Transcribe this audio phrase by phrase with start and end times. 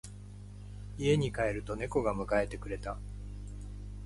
[0.97, 2.97] 家に帰ると猫が迎えてくれた。